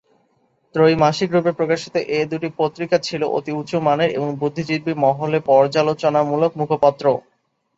ত্রৈমাসিকরূপে 0.75 1.51
প্রকাশিত 1.53 1.95
এ 2.11 2.29
দুটি 2.31 2.49
পত্রিকা 2.59 2.97
ছিল 3.07 3.21
অতি 3.37 3.51
উঁচুমানের 3.53 4.09
এবং 4.17 4.29
বুদ্ধিজীবী 4.41 4.93
মহলের 5.03 5.45
পর্যালোচনামূলক 5.49 6.51
মুখপত্র। 6.59 7.05